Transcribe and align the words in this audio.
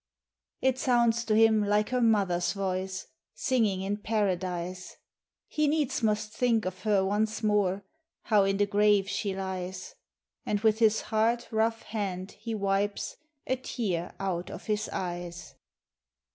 It 0.61 0.79
sounds 0.79 1.23
to 1.25 1.35
him 1.35 1.63
like 1.63 1.89
her 1.89 2.01
mother's 2.01 2.53
voice, 2.53 3.05
Singing 3.35 3.83
in 3.83 3.97
Paradise! 3.97 4.95
He 5.47 5.67
needs 5.67 6.01
must 6.01 6.31
think 6.33 6.65
of 6.65 6.79
her 6.81 7.05
once 7.05 7.43
more. 7.43 7.83
How 8.23 8.43
in 8.45 8.57
the 8.57 8.65
grave 8.65 9.07
she 9.07 9.35
lies; 9.35 9.93
And 10.43 10.59
with 10.61 10.79
his 10.79 11.01
hard, 11.01 11.45
rough 11.51 11.83
hand 11.83 12.31
he 12.31 12.55
wipes 12.55 13.15
A 13.45 13.55
tear 13.57 14.15
out 14.19 14.49
of 14.49 14.65
his 14.65 14.89
eyes. 14.89 15.53